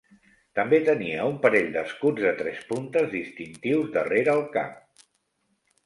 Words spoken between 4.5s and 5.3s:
cap.